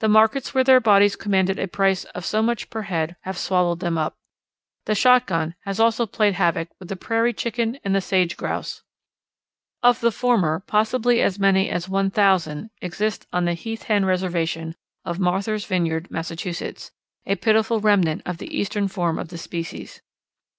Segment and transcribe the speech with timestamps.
[0.00, 3.80] The markets where their bodies commanded a price of so much per head have swallowed
[3.80, 4.16] them up.
[4.86, 8.84] The shotgun has also played havoc with the Prairie Chicken and the Sage Grouse.
[9.82, 14.76] Of the former possibly as many as one thousand exist on the Heath Hen Reservation
[15.04, 16.90] of Martha's Vineyard, Massachusetts,
[17.26, 20.00] a pitiful remnant of the eastern form of the species.